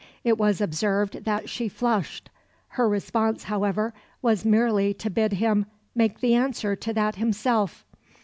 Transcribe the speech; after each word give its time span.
It 0.23 0.39
was 0.39 0.61
observed 0.61 1.25
that 1.25 1.47
she 1.47 1.69
flushed; 1.69 2.31
her 2.69 2.89
response, 2.89 3.43
however, 3.43 3.93
was 4.19 4.43
merely 4.43 4.95
to 4.95 5.11
bid 5.11 5.33
him 5.33 5.67
"make 5.93 6.21
the 6.21 6.33
answer 6.33 6.75
to 6.75 6.91
that 6.93 7.17
himself." 7.17 7.85